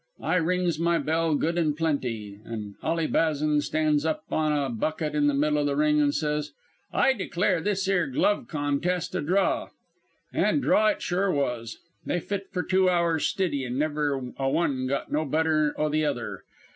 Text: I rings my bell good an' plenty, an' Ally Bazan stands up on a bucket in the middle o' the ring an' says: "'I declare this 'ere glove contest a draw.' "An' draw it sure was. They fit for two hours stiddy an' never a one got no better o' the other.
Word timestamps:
I 0.23 0.37
rings 0.37 0.79
my 0.79 0.97
bell 0.97 1.35
good 1.35 1.59
an' 1.59 1.75
plenty, 1.75 2.39
an' 2.43 2.73
Ally 2.81 3.05
Bazan 3.05 3.61
stands 3.61 4.03
up 4.03 4.23
on 4.31 4.51
a 4.51 4.67
bucket 4.67 5.13
in 5.13 5.27
the 5.27 5.35
middle 5.35 5.59
o' 5.59 5.63
the 5.63 5.75
ring 5.75 6.01
an' 6.01 6.11
says: 6.11 6.53
"'I 6.91 7.13
declare 7.13 7.61
this 7.61 7.87
'ere 7.87 8.07
glove 8.07 8.47
contest 8.47 9.13
a 9.13 9.21
draw.' 9.21 9.69
"An' 10.33 10.59
draw 10.59 10.87
it 10.87 11.03
sure 11.03 11.29
was. 11.31 11.77
They 12.03 12.19
fit 12.19 12.47
for 12.51 12.63
two 12.63 12.89
hours 12.89 13.27
stiddy 13.27 13.63
an' 13.63 13.77
never 13.77 14.15
a 14.39 14.49
one 14.49 14.87
got 14.87 15.11
no 15.11 15.23
better 15.23 15.79
o' 15.79 15.87
the 15.87 16.03
other. 16.05 16.45